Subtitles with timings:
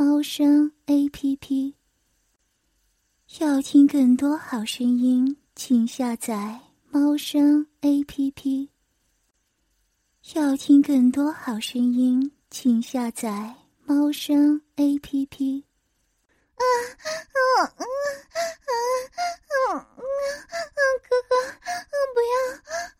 [0.00, 1.74] 猫声 A P P。
[3.40, 8.70] 要听更多好声音，请下载猫声 A P P。
[10.34, 13.56] 要听更多好声音，请下载
[13.86, 15.64] 猫声 A P P。
[16.54, 16.62] 啊
[17.02, 17.10] 啊
[17.58, 17.82] 啊啊
[18.62, 18.70] 啊
[19.50, 19.82] 啊啊！
[21.02, 21.34] 哥哥，
[22.14, 22.38] 不要！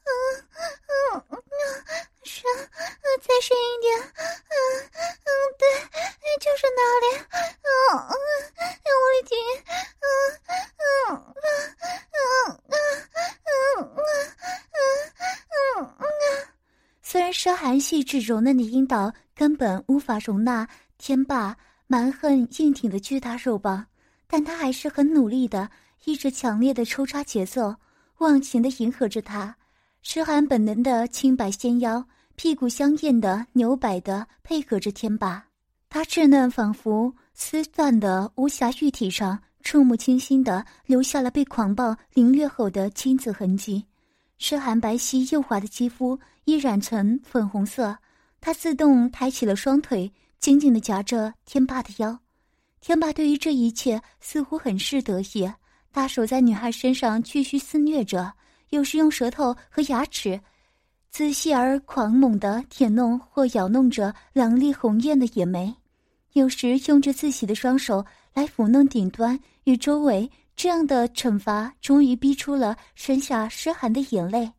[0.02, 0.10] 啊
[0.50, 1.38] 啊啊！
[2.28, 2.44] 深，
[3.22, 3.98] 再深一点。
[3.98, 4.54] 嗯
[5.24, 5.28] 嗯，
[5.58, 5.64] 对，
[6.38, 7.06] 就是那里。
[7.64, 8.12] 嗯嗯，
[8.86, 9.32] 用力挺。
[10.04, 10.06] 嗯
[10.76, 11.48] 嗯嗯
[12.12, 14.00] 嗯嗯嗯
[14.74, 14.80] 嗯
[15.78, 16.04] 嗯嗯。
[17.02, 20.68] 虽然奢寒细致柔嫩的阴道根本无法容纳
[20.98, 21.56] 天霸。
[21.90, 23.86] 蛮横硬挺的巨大肉棒，
[24.26, 25.70] 但他还是很努力的，
[26.04, 27.74] 一直强烈的抽插节奏，
[28.18, 29.56] 忘情的迎合着他。
[30.02, 32.06] 诗涵本能的轻摆纤腰，
[32.38, 35.44] 屁股香艳的扭摆的配合着天霸。
[35.90, 43.84] 他稚嫩仿佛丝缎的无瑕玉体上，触目清新的留下了被狂暴凌虐后的青紫痕迹。
[44.38, 47.98] 诗涵白皙幼滑的肌肤已染成粉红色，
[48.40, 50.10] 他自动抬起了双腿。
[50.38, 52.16] 紧紧的夹着天霸的腰，
[52.80, 55.52] 天霸对于这一切似乎很是得意，
[55.90, 58.32] 大手在女孩身上继续肆虐着，
[58.68, 60.40] 有时用舌头和牙齿
[61.10, 65.74] 仔细而狂猛的舔弄或咬弄着两粒红艳的眼眉，
[66.34, 70.30] 有时用着自己的双手来抚弄顶端与周围。
[70.54, 74.50] 这样的惩罚终于逼出了身下湿寒的眼泪。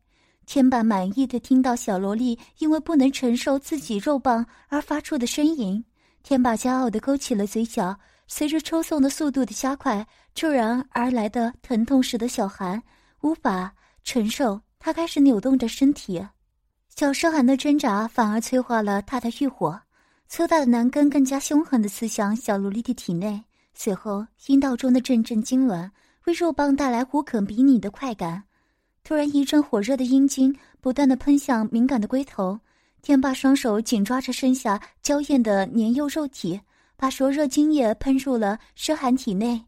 [0.46, 5.84] 天霸满意的听到小萝莉因为不能承受自己肉棒而发出的呻吟，
[6.22, 7.94] 天霸骄傲的勾起了嘴角。
[8.26, 12.82] 随着抽送的速度的加快，骤然而来的疼痛使得小寒
[13.20, 13.70] 无法
[14.02, 16.24] 承受，他开始扭动着身体。
[16.94, 19.80] 小诗寒的挣扎反而催化了他的欲火，
[20.28, 23.42] 粗大的男根更加凶狠的刺向小萝莉的体内。
[23.72, 25.90] 随后，阴道中的阵阵痉挛
[26.26, 28.42] 为肉棒带来无可比拟的快感。
[29.02, 32.58] 突然，一阵火热的阴茎不断的喷向敏感的龟头，
[33.00, 36.60] 天霸双手紧抓着身下娇艳的年幼肉体，
[36.96, 39.64] 把灼热精液喷入了诗涵体内。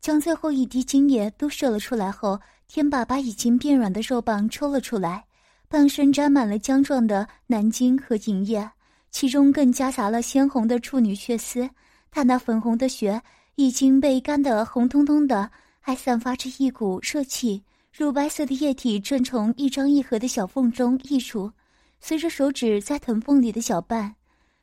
[0.00, 5.26] 将最后一滴精液都射了出来后，天霸把已经变软的肉棒抽了出来，
[5.72, 8.68] 半身沾满了浆状的男精和银液，
[9.12, 11.70] 其中更夹杂了鲜红的处女血丝。
[12.10, 13.22] 他那粉红的血
[13.54, 15.48] 已经被干得红彤彤的，
[15.78, 17.62] 还散发着一股热气。
[17.96, 21.52] 乳白色的液体正从一张一合的小缝中溢出，
[22.00, 24.16] 随着手指在臀缝里的搅拌，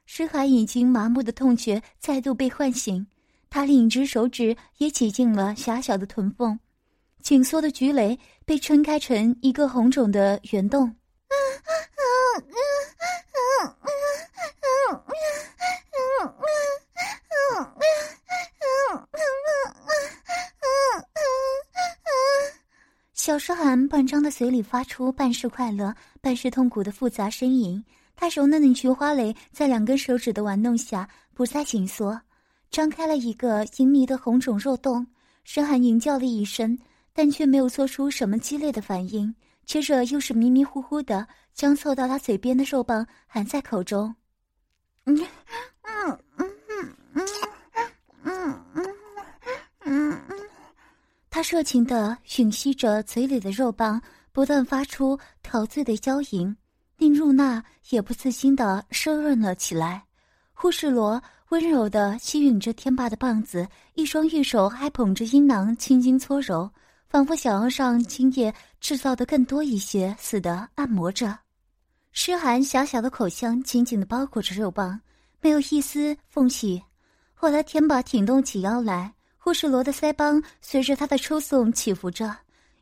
[0.06, 3.08] 诗涵已经麻木的痛觉再度被唤醒。
[3.50, 6.60] 他另一只手指也挤进了狭小的臀缝，
[7.22, 10.96] 紧缩的菊蕾被撑开成一个红肿的圆洞。
[23.14, 27.84] 小诗涵半张的嘴里发出半是快乐、半是痛苦的复杂呻吟。
[28.16, 32.20] 他柔嫩的菊花蕾在两根手指的玩弄下不再紧缩，
[32.72, 35.06] 张开了一个隐秘的红肿肉洞。
[35.44, 36.78] 诗涵吟叫了一声，
[37.18, 39.34] 但却没有做出什么激烈的反应。
[39.66, 44.16] 接着又是迷迷糊糊的将凑到他嘴边的肉棒含在口中。
[45.06, 45.18] 嗯
[45.82, 46.48] 嗯嗯
[46.78, 47.28] 嗯嗯
[48.24, 48.86] 嗯嗯
[49.86, 50.40] 嗯嗯。
[51.32, 54.00] 他热情的吮吸着嘴里的肉棒，
[54.32, 56.56] 不断发出陶醉的娇吟，
[56.98, 60.04] 令露娜也不自禁的湿润了起来。
[60.54, 66.70] 护士罗温柔的吸吮着天霸的棒子，一双玉手还捧着阴囊，轻轻搓揉，
[67.10, 71.38] 仿佛想要让精液制造的更多一些似的按摩着。
[72.12, 75.00] 诗涵狭小的口腔紧紧地包裹着肉棒，
[75.42, 76.82] 没有一丝缝隙。
[77.34, 79.14] 后来天霸挺动起腰来。
[79.40, 82.36] 护士罗的腮帮随着他的抽送起伏着，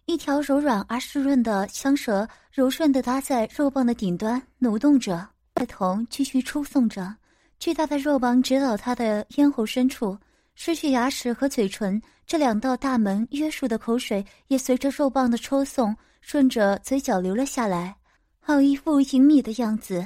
[0.05, 7.15] 一条柔软而湿润的香舌柔顺地搭在肉棒的顶端挪动着，的头继续抽送着，
[7.59, 10.17] 巨大的肉棒直捣他的咽喉深处，
[10.55, 17.95] 失去牙齿和嘴唇这两道大门约束的口水也随着肉棒的抽送顺着嘴角流了下来，
[18.39, 20.03] 好一副隐秘的样子。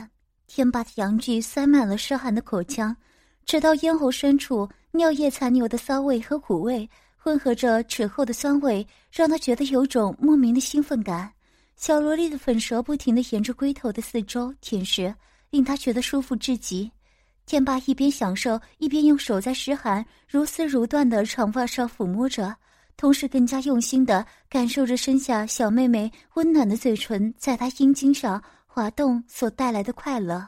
[0.48, 2.95] 天霸的阳具塞满了湿寒的口腔。
[3.45, 6.88] 直到咽喉深处尿液残留的骚味和苦味
[7.18, 11.31] 混合着齿后的酸味，让他觉得有种莫名的兴奋感。
[11.75, 15.12] 小萝莉的粉舌不停地沿着龟头的四周舔舐，
[15.50, 16.92] 令他觉得舒服至极。
[17.50, 22.56] 天霸一边享受，一边用手在湿寒如丝如缎的长发上抚摸着，
[22.96, 30.48] 同时更加用心地感受着身下小妹妹温暖的嘴唇在他阴茎上滑动所带来的快乐。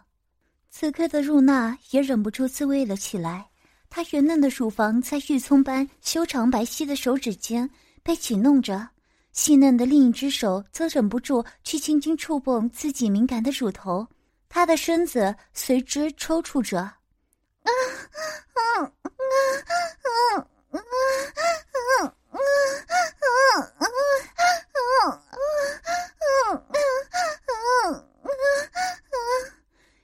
[0.69, 3.48] 此刻的入娜也忍不住自慰了起来，
[3.89, 7.68] 她圆嫩的乳房在玉葱般修长白皙的手指间
[8.03, 8.88] 被紧弄着，
[9.31, 14.06] 细嫩的另一只手则忍不住去轻轻触碰自己敏感的乳头，
[14.53, 16.92] 她的身子随之抽搐着。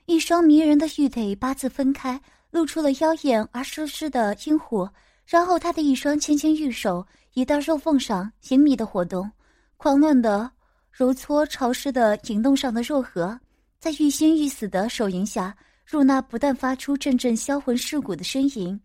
[0.06, 2.18] 一双迷人的玉腿八字分开，
[2.50, 4.90] 露出了妖艳而湿湿的阴火。
[5.26, 9.30] 然后，他的一双纤纤玉手移到肉缝上，隐秘的活动，
[9.76, 10.50] 狂乱的
[10.90, 13.38] 揉搓潮湿的引动上的肉核。
[13.78, 15.56] 在欲仙欲死的手淫下，
[15.90, 18.78] 露娜不但发出阵阵销魂蚀骨的呻吟。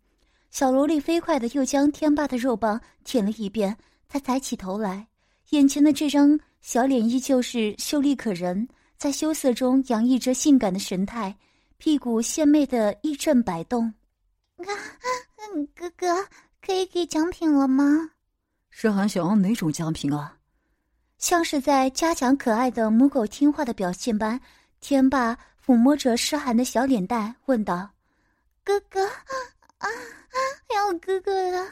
[0.51, 3.75] 小萝莉飞快的又将天霸的肉棒舔了一遍。
[4.07, 5.07] 她抬起头来，
[5.49, 8.67] 眼前的这张小脸依旧是秀丽可人。
[8.95, 11.35] 在羞涩中洋溢着性感的神态，
[11.77, 13.91] 屁股献媚的一阵摆动。
[14.57, 14.63] 啊，
[15.75, 16.07] 哥哥，
[16.65, 18.11] 可以给奖品了吗？
[18.69, 20.37] 诗涵想要哪种奖品啊？
[21.17, 24.39] 像是在嘉奖可爱的母狗听话的表现般，
[24.83, 27.89] 天霸抚摸着诗涵的小脸蛋，问道
[28.65, 29.01] ：“哥哥，
[29.77, 29.87] 啊，
[30.75, 31.65] 要哥哥了，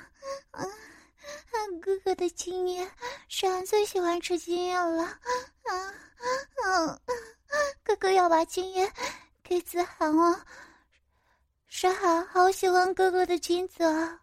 [1.82, 2.90] 哥哥的经验，
[3.28, 5.94] 诗涵最喜欢吃经验了，啊。”
[6.64, 7.00] 嗯，
[7.84, 8.90] 哥哥要把金叶
[9.44, 10.40] 给子涵哦！
[11.68, 14.22] 诗涵好喜欢哥哥的金子啊！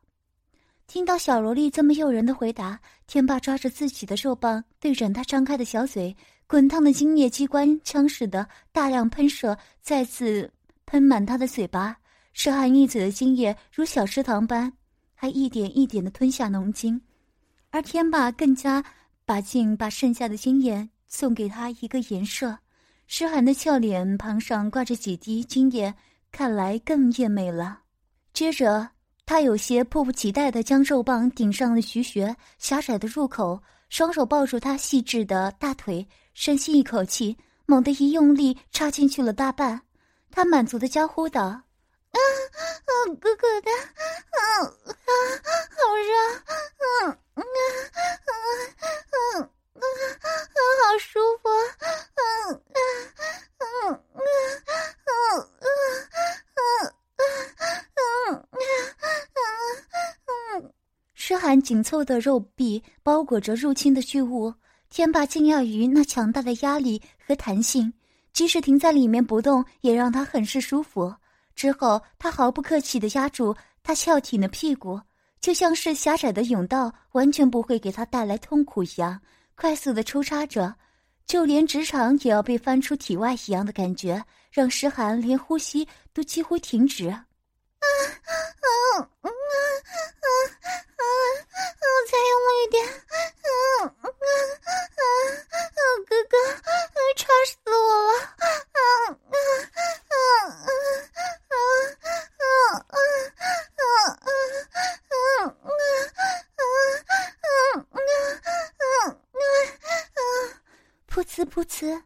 [0.86, 6.16] 听到小萝莉这么诱人的回答，天霸抓着自己的肉棒，对准她张开的小嘴，
[6.48, 10.50] 滚烫的精液机关枪似的大量喷射，再次
[10.86, 11.94] 喷满他的嘴巴。
[12.32, 14.72] 诗涵一嘴的精液如小池塘般，
[15.14, 16.98] 还一点一点的吞下浓精，
[17.68, 18.82] 而天霸更加
[19.26, 20.88] 把劲，把剩下的精液。
[21.10, 22.58] 送给他一个颜色，
[23.06, 25.94] 诗涵的俏脸庞上挂着几滴精液，
[26.30, 27.80] 看来更艳美了。
[28.34, 28.90] 接着，
[29.28, 33.60] 他有些迫不及待地将肉棒顶上了徐学狭窄的入口，
[33.90, 37.36] 双手抱住他细致的大腿，深吸一口气，
[37.66, 39.82] 猛地一用力插进去了大半。
[40.30, 41.60] 他满足的娇呼道：“啊
[42.10, 42.90] 啊，
[43.20, 44.96] 哥哥的，啊啊，
[45.76, 46.10] 好热，
[47.04, 47.44] 嗯啊啊
[48.24, 48.32] 啊
[49.12, 49.44] 啊
[49.76, 49.84] 啊，
[50.86, 51.50] 好舒服，
[51.84, 52.80] 嗯啊
[53.58, 54.24] 啊啊啊
[54.64, 54.72] 啊
[55.04, 55.12] 啊。
[55.12, 55.76] 啊”啊
[56.08, 56.18] 啊
[56.54, 56.96] 啊
[61.14, 64.54] 诗涵紧凑的肉壁包裹着入侵的巨物，
[64.88, 67.92] 天霸惊讶于那强大的压力和弹性，
[68.32, 71.14] 即使停在里面不动，也让他很是舒服。
[71.54, 74.98] 之后，他毫不客气地压住他翘挺的屁股，
[75.40, 79.20] 就像是狭窄的甬道完全不会给他带来痛苦一样。
[79.54, 80.74] 快速的抽插着，
[81.26, 84.24] 就连直肠也要被翻出体外一样的感觉，
[84.58, 87.08] 让诗涵连呼吸都几乎停止。
[87.08, 87.22] 啊啊
[87.78, 88.66] 啊
[89.22, 89.30] 啊啊
[90.98, 91.02] 啊！
[92.10, 92.84] 再用力一点！
[92.84, 92.90] 啊
[93.86, 94.10] 啊啊
[94.98, 95.80] 啊！
[96.08, 96.34] 哥哥，
[97.14, 97.72] 插死我
[98.02, 98.10] 了！
[98.18, 99.38] 啊啊啊
[100.10, 101.62] 啊啊啊
[102.34, 102.98] 啊啊啊
[110.16, 110.26] 啊！
[111.06, 112.02] 噗呲噗呲，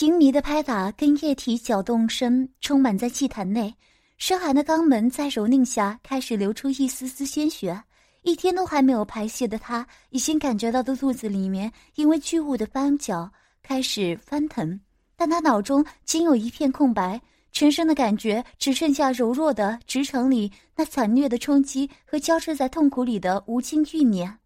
[0.00, 3.72] 淫迷的拍打跟液体搅动声充满在祭坛内。
[4.18, 7.80] 深寒的肛门在蹂躏下开始流出一丝丝鲜血。
[8.22, 13.30] 一天都还没有排泄的他，已经感觉到的肚子里面因为巨物的翻搅
[13.62, 14.80] 开始翻腾，
[15.14, 17.20] 但他脑中仅有一片空白，
[17.52, 24.38] 全身的感觉只剩下柔弱的直肠里那惨虐的冲击和交织在痛苦里的无尽欲念。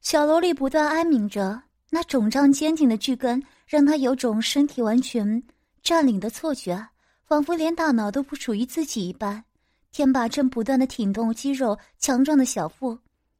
[0.00, 1.60] 小萝莉不断哀鸣着。
[1.88, 5.42] 那肿胀坚挺的巨根让他有种身体完全
[5.82, 6.88] 占领的错觉，
[7.24, 9.42] 仿佛连大脑都不属于自己一般。
[9.90, 12.96] 天霸正不断的挺动肌肉强壮的小腹，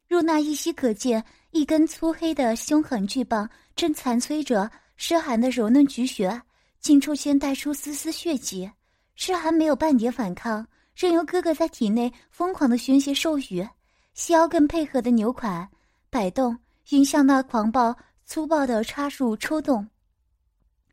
[0.08, 6.42] 入那依稀可见一根粗黑的凶狠巨棒正残摧着诗涵的柔嫩菊穴，
[6.80, 8.68] 近处间带出丝丝血迹。
[9.14, 13.66] 诗涵没有半点反抗，任由哥哥在体内疯狂的宣泄授予，
[14.14, 15.68] 细腰更配合的扭款
[16.10, 17.94] 摆动，迎向那狂暴。
[18.28, 19.86] 粗暴的插入抽动，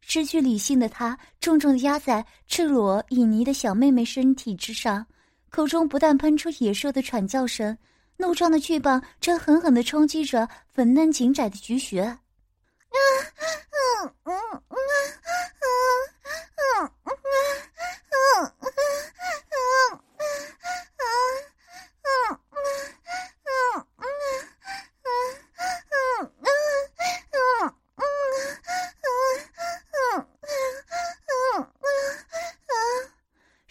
[0.05, 5.05] 失去理性的他重重的压在赤裸旖旎的小妹妹身体之上，
[5.49, 7.75] 口中不断喷出野兽的喘叫声，
[8.17, 12.17] 怒撞的巨棒正狠狠的冲击着粉嫩紧窄的菊穴。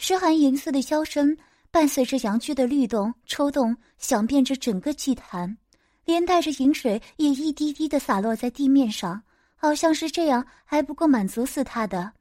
[0.04, 1.34] 诗涵银色的箫声
[1.70, 5.56] 伴随着阳具的律动、抽动，响遍着整个祭坛。
[6.04, 9.22] 连带着饮水也一滴滴的洒落在地面上，
[9.54, 12.12] 好像是这样还不够满足死他的。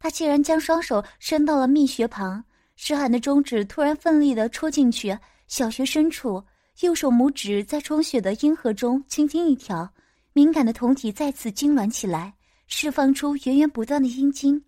[0.00, 5.16] 他竟然将双手伸到了蜜穴旁，诗涵的中指突然奋力的戳进去，
[5.46, 6.42] 小穴深处，
[6.80, 9.88] 右手拇指在充血的阴核中轻轻一挑，
[10.32, 12.34] 敏感的酮体再次痉挛起来，
[12.66, 14.60] 释放出源源不断的阴茎。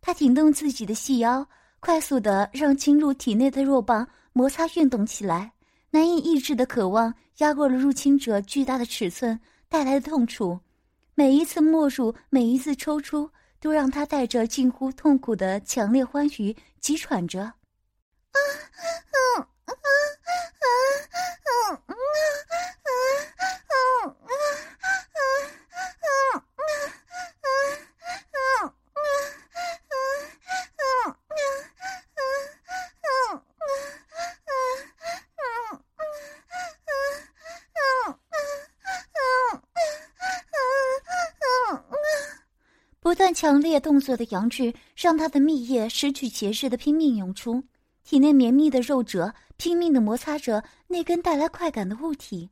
[0.00, 1.44] 他挺动自己的细腰，
[1.82, 5.50] 快速的让侵入体内的弱棒摩擦运动起来。
[5.90, 10.60] 难以抑制的渴望压过了入侵者巨大的尺寸带来的痛楚。
[11.16, 17.52] 每一次没入每一次抽出都让他带着近乎痛苦的强烈欢愉急喘着。
[43.42, 47.60] 强烈动作的阳具，让他的蜜液失去节制的拼命涌出，
[48.04, 52.48] 体内绵密的肉褶拼命的摩擦着那根带来快感的物体，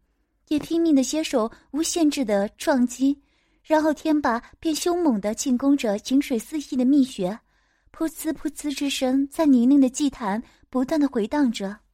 [0.49, 3.16] 也拼命的接受无限制的撞击，
[3.62, 7.38] 然后天霸便凶猛的进攻着井水四溢的蜜穴，
[7.97, 11.78] 噗呲噗呲之声在泥泞的祭坛不断的回荡着。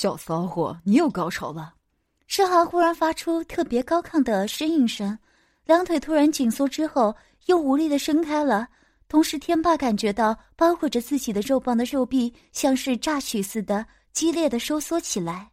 [0.00, 1.74] 小骚货，你又高潮了！
[2.28, 5.18] 诗涵忽然发出特别高亢的呻吟声，
[5.64, 7.12] 两腿突然紧缩之后
[7.46, 8.68] 又无力的伸开了。
[9.08, 15.50] 同时，天霸感觉到包裹着自己的肉棒的肉壁像是榨取似的激烈的收缩起来。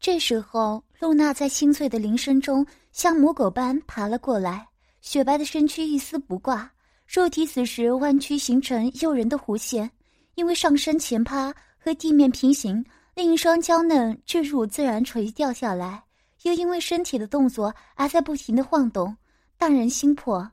[0.00, 4.66] 这时候，露娜在清脆的铃声中像母狗般爬了过来，
[5.02, 6.72] 雪白的身躯一丝不挂，
[7.06, 9.90] 肉体此时弯曲形成诱人的弧线，
[10.36, 12.82] 因为上身前趴和地面平行。
[13.14, 16.02] 另一双娇嫩巨乳自然垂掉下来，
[16.42, 19.14] 又因为身体的动作而在不停的晃动，
[19.58, 20.50] 荡人心魄。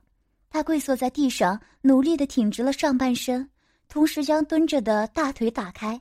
[0.50, 3.48] 他跪坐在地上，努力的挺直了上半身，
[3.88, 5.98] 同时将蹲着的大腿打开，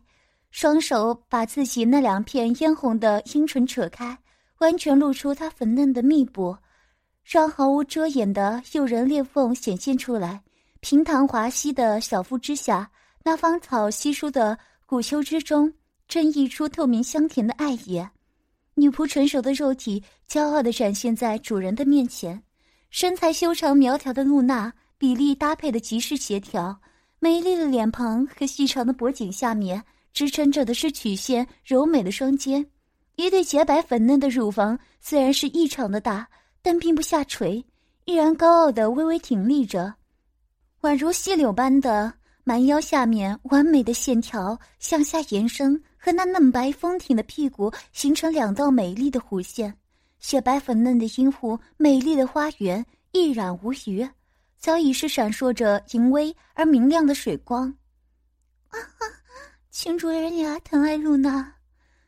[0.52, 4.18] 双手把自己那两片嫣红的阴唇扯开，
[4.58, 6.58] 完全露出他粉嫩的密布，
[7.24, 10.42] 让毫无遮掩的诱人裂缝显现出来。
[10.82, 12.90] 平坦滑溪的小腹之下，
[13.24, 15.72] 那芳草稀疏的骨丘之中。
[16.10, 18.04] 正溢出透明香甜的爱意，
[18.74, 22.42] 女仆成熟的肉体骄傲地展现在主人的面前。
[22.90, 26.76] 身材修长苗条的露娜，比例搭配的极是协调。
[27.20, 32.66] 美丽的脸庞和细长的脖颈下面支撑着的是曲线柔美的双肩，
[33.16, 36.28] 一对洁白粉嫩的乳房虽然是异常的大，
[36.64, 37.64] 但并不下垂，
[38.06, 39.94] 依然高傲的微微挺立着，
[40.82, 42.12] 宛如细柳般的
[42.44, 45.80] 蛮腰下面完美的线条向下延伸。
[46.00, 49.76] 和那嫩白丰挺的屁股形成两道美丽的弧线，
[50.20, 54.08] 雪白粉嫩的阴户，美丽的花园一览无余，
[54.58, 57.68] 早已是闪烁着淫威而明亮的水光。
[58.70, 59.06] 啊哈，
[59.70, 61.54] 请主人牙，疼爱露娜。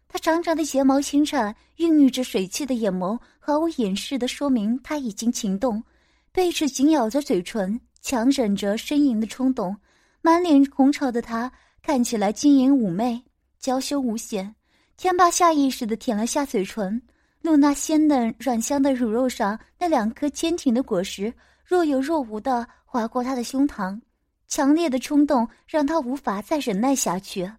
[0.08, 5.84] 她长长的睫毛轻颤，孕育着水汽的眼眸毫无掩饰的说明她已经情动，
[6.32, 9.76] 贝齿紧咬着嘴唇，强忍着呻吟的冲动，
[10.22, 13.24] 满脸红潮的她看起来晶莹妩媚。
[13.62, 14.56] 娇羞无限，
[14.98, 17.00] 天霸下意识的舔了下嘴唇，
[17.42, 21.32] 露娜鲜嫩软香的乳肉上那两颗坚挺的果实
[21.64, 24.02] 若有若无的划过他的胸膛，
[24.48, 27.50] 强烈的冲动让他无法再忍耐下去。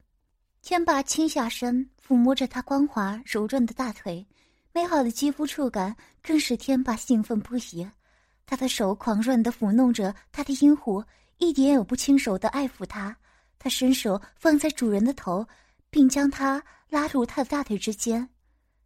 [0.61, 4.27] 天霸轻下身，抚摸着她光滑柔润的大腿，
[4.73, 7.89] 美好的肌肤触感更使天霸兴奋不已。
[8.45, 11.03] 他的手狂乱地抚弄着他的阴户，
[11.39, 13.17] 一点也不轻手地爱抚他。
[13.59, 15.47] 他伸手放在主人的头，
[15.93, 18.27] 并将他拉入他的大腿之间。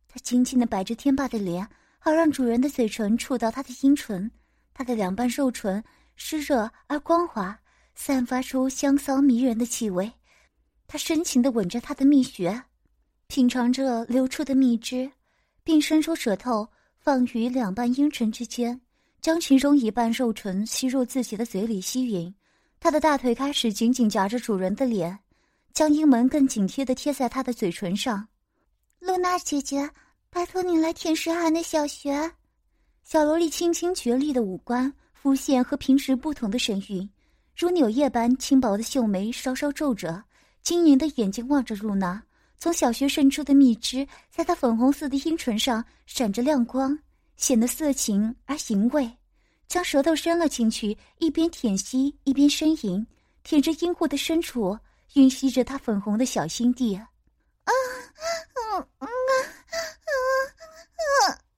[0.09, 1.67] 他轻轻地摆着天霸的脸，
[2.01, 4.29] 好让主人的嘴唇触到他的阴唇。
[4.75, 5.83] 他的两瓣肉唇
[6.17, 7.57] 湿热而光滑，
[7.95, 10.13] 散发出香骚迷人的气味。
[10.89, 12.61] 他深情地吻着他的蜜穴，
[13.29, 15.09] 品尝着流出的蜜汁，
[15.63, 18.81] 并伸出舌头放于两瓣阴唇之间。
[19.21, 22.33] 将其中一半肉唇吸入自己的嘴里吸吮，
[22.79, 25.19] 他的大腿开始紧紧夹着主人的脸，
[25.77, 28.27] 将阴门更紧贴的贴在他的嘴唇上。
[28.99, 29.87] 露娜姐姐，
[30.31, 32.33] 拜托你来舔石涵的小穴。
[33.05, 37.07] 小萝莉清清绝丽的五官浮现和平时不同的神韵，
[37.55, 40.25] 如柳叶般轻薄的秀眉稍稍皱着，
[40.63, 42.23] 晶莹的眼睛望着露娜，
[42.59, 46.99] 从小穴渗出的蜜汁在她粉红色的阴唇上闪着亮光。
[47.37, 49.13] 显得色情而淫秽，
[49.69, 53.07] 将舌头伸了进去，一边舔吸一边呻吟，
[53.43, 54.75] 舔着阴户的深处，
[55.13, 56.95] 吮吸着他粉红的小心地。
[56.97, 57.07] 啊，
[57.67, 59.11] 嗯嗯啊，啊
[60.97, 61.53] 啊啊啊啊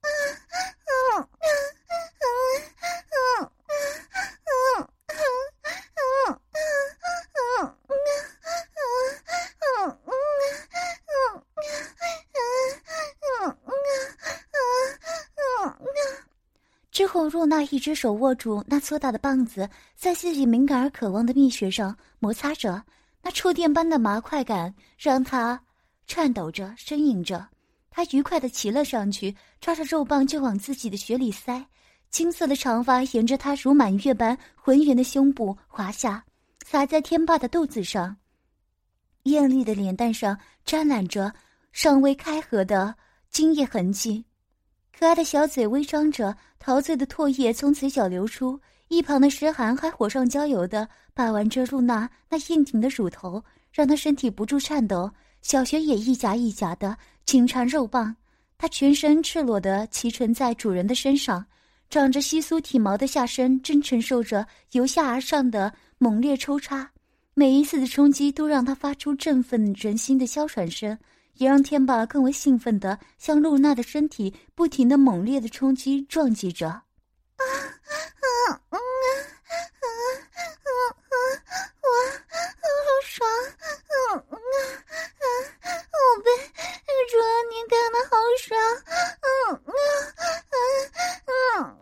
[7.49, 7.95] 啊啊啊
[8.79, 10.17] 啊啊啊啊！
[16.91, 22.83] 之后，若娜一只手握住那粗大的棒子，在自己敏感而渴望的蜜穴上摩擦着，
[23.29, 25.61] 那触电般的麻快感让他
[26.07, 27.47] 颤抖着、呻吟着。
[27.91, 31.63] 他愉快地骑了上去，抓着肉棒就往自己的穴里塞。
[32.09, 36.25] 金色的长发沿着他如满月般浑圆的胸部滑下，
[36.65, 38.17] 洒在天霸的肚子上。
[39.25, 41.31] 艳丽的脸蛋上沾染着
[41.71, 42.95] 尚未开合的
[43.29, 44.25] 精液痕迹。
[44.97, 48.59] 可爱的小嘴微张着，陶醉的唾液从嘴角流出。
[48.89, 53.41] 一旁的诗涵还火上浇油的把玩着露娜那硬挺的乳头，
[53.71, 55.09] 让她身体不住颤抖。
[55.41, 58.13] 小雪也一夹一夹的紧缠肉棒，
[58.57, 61.45] 她全身赤裸的骑乘在主人的身上，
[61.89, 66.91] 长着稀疏体毛的下身正承受着由下而上的猛烈抽插。
[67.33, 70.97] 每一次的冲击都让她发出振奋人心的哮喘声。
[71.37, 76.83] 也让天霸更为兴奋的向露娜的身体不停的猛烈的冲击撞击着，啊
[77.89, 77.95] 啊
[78.49, 78.77] 啊啊
[79.49, 79.85] 啊
[80.63, 80.69] 啊
[81.09, 81.15] 啊
[81.81, 81.87] 啊！
[82.85, 83.67] 好爽啊
[84.03, 85.25] 啊啊！
[85.91, 86.27] 宝贝，
[87.09, 89.27] 主要你干的好爽啊啊
[89.65, 89.71] 啊
[90.49, 90.57] 啊
[91.57, 91.73] 啊！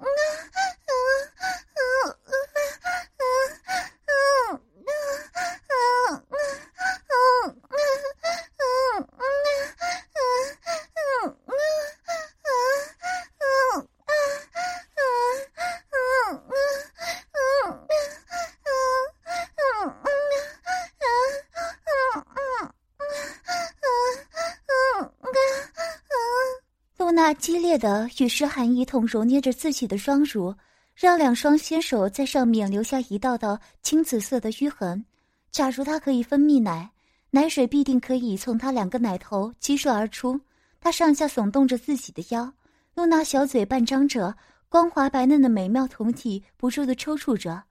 [27.47, 30.53] 激烈的与诗涵一同揉捏着自己的双乳，
[30.93, 35.01] 让两双纤手在上面留下一道道青紫色的淤痕。
[35.49, 36.91] 假如他可以分泌奶，
[37.29, 40.37] 奶水必定可以从他两个奶头激射而出。
[40.81, 42.51] 他上下耸动着自己的腰，
[42.95, 44.35] 露娜小嘴半张着，
[44.67, 47.63] 光滑白嫩的美妙酮体不住的抽搐着，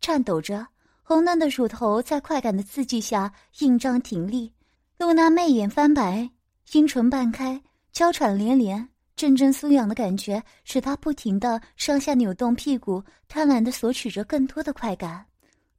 [0.00, 0.64] 颤抖着，
[1.02, 4.52] 红嫩的乳头在快感的刺激下硬胀挺立。
[4.96, 6.30] 露娜媚眼翻白，
[6.70, 7.60] 阴唇半开。
[7.90, 15.10] 娇喘连连，阵阵酥痒的感觉使他不停的上下扭动屁股，贪婪的索取着更多的快感。
[15.10, 15.26] 啊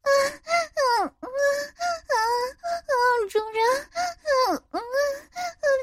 [0.03, 0.51] 啊
[0.99, 2.13] 啊啊啊！
[3.29, 3.63] 主人，
[3.95, 4.79] 啊啊啊！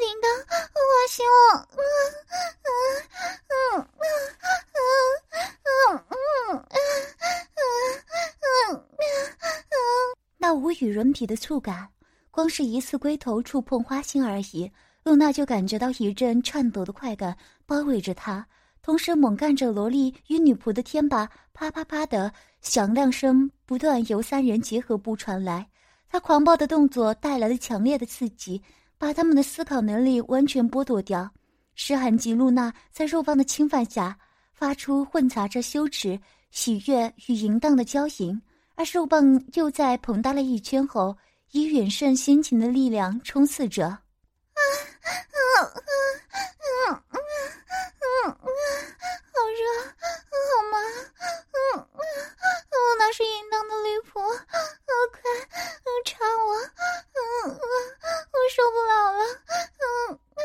[0.01, 0.29] 领导，
[0.77, 1.57] 我希望！
[1.57, 1.65] 啊
[2.61, 2.69] 啊
[3.49, 3.89] 啊啊
[4.75, 4.79] 啊
[5.65, 6.53] 啊啊啊
[8.67, 8.77] 啊
[9.73, 9.81] 啊！
[10.37, 11.89] 那无与伦比的触感，
[12.31, 14.71] 光是一次龟头触碰花心而已。
[15.07, 18.45] 露娜就感觉到一阵颤抖的快感包围着她，
[18.83, 25.65] 同时猛干着萝莉与女仆的天把，啪啪啪的响亮声不断由三人结合部传来。
[26.09, 28.61] 她狂暴的动作带来了强烈的刺激，
[28.99, 31.31] 把他们的思考能力完全剥夺掉。
[31.77, 34.19] 诗涵及露娜在肉棒的侵犯下，
[34.55, 36.19] 发出混杂着羞耻、
[36.51, 38.43] 喜悦与淫荡的娇吟，
[38.75, 41.17] 而肉棒又在膨大了一圈后，
[41.53, 43.97] 以远胜先前的力量冲刺着。
[45.07, 45.89] 嗯嗯
[46.61, 47.19] 嗯嗯
[48.01, 48.49] 嗯嗯，
[49.33, 49.61] 好热，
[50.31, 50.75] 好麻，
[51.53, 51.57] 嗯
[51.95, 51.99] 嗯，
[52.73, 55.21] 我那是淫荡的女仆，快，
[56.05, 57.57] 插我，嗯嗯，
[58.33, 60.41] 我受不了了，嗯嗯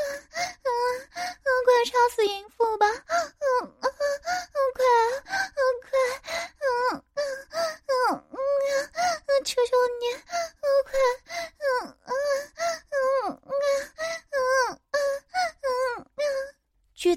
[0.64, 0.66] 嗯，
[1.66, 4.00] 快插死淫妇吧，嗯嗯，快，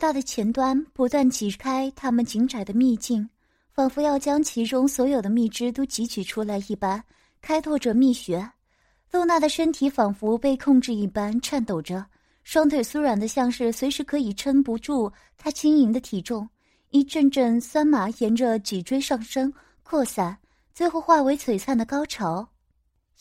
[0.04, 3.26] 大的前端不断挤开他们紧窄的秘境，
[3.72, 7.02] 仿佛要将其中所有的蜜汁都汲取出来一般，
[7.40, 8.46] 开拓着蜜穴。
[9.10, 12.04] 露娜的身体仿佛被控制一般颤抖着，
[12.42, 16.46] 双腿酥软的像是随时可以撑不住她轻盈的体重。
[16.90, 19.50] 一阵阵酸麻沿着脊椎上升
[19.82, 20.36] 扩散，
[20.74, 22.46] 最后化为璀璨的高潮。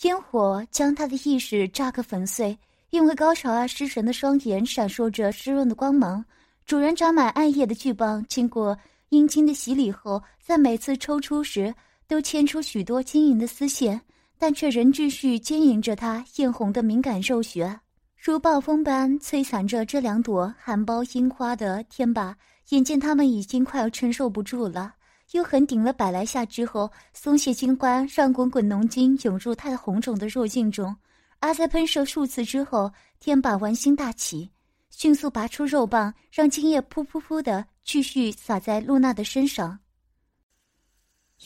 [0.02, 6.22] 烟火将他的意识炸个粉碎，因为高潮而失神的双眼闪烁着湿润的光芒。
[6.65, 8.78] 主人长满暗液的巨棒，经过
[9.10, 11.73] 阴茎的洗礼后，在每次抽出时
[12.08, 13.99] 都牵出许多晶莹的丝线，
[14.38, 17.80] 但却仍继续牵引着它艳红的敏感肉穴，
[18.17, 22.36] 如暴风般摧残着这两朵含苞樱花的天霸。
[22.69, 24.93] 眼见他们已经快要承受不住了。
[25.32, 30.95] 又狠顶了百来下之后，松懈金冠让滚滚浓精涌入他的红肿的肉茎中，
[31.39, 34.49] 而在喷射数次之后，天霸玩心大起，
[34.95, 39.79] 迅速拔出肉棒，让精液噗噗噗的继续洒在露娜的身上。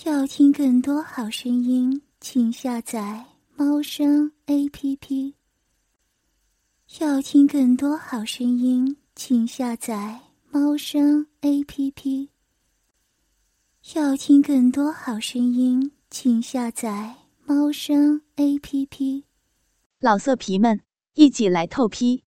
[0.05, 5.33] 要听更多好声音，请下载猫声 A P P。
[6.99, 10.19] 要听更多好声音，请下载
[10.51, 12.29] 猫声 A P P。
[13.95, 19.23] 要听更多好声音，请下载猫声 A P P。
[19.99, 20.81] 老色皮们，
[21.13, 22.26] 一起来透批！